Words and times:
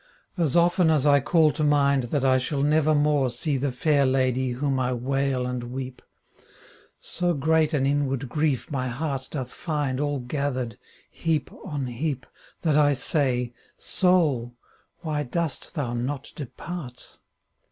as 0.35 0.57
often 0.57 0.89
as 0.89 1.05
I 1.05 1.19
call 1.19 1.51
to 1.51 1.63
mind 1.63 2.05
That 2.05 2.25
I 2.25 2.39
shall 2.39 2.63
never 2.63 2.95
more 2.95 3.29
See 3.29 3.55
the 3.55 3.69
fair 3.69 4.03
Lady 4.03 4.53
whom 4.53 4.79
I 4.79 4.93
wail 4.93 5.45
and 5.45 5.65
weep, 5.65 6.01
So 6.97 7.35
great 7.35 7.71
an 7.71 7.85
inward 7.85 8.27
grief 8.27 8.71
my 8.71 8.87
heart 8.87 9.27
doth 9.29 9.53
find 9.53 9.99
All 9.99 10.17
gathered, 10.17 10.79
heap 11.11 11.51
on 11.63 11.85
heap," 11.85 12.25
That 12.63 12.79
I 12.79 12.93
say," 12.93 13.53
Soul, 13.77 14.55
why 15.01 15.21
dost 15.21 15.75
thou 15.75 15.93
not 15.93 16.31
depart 16.35 17.19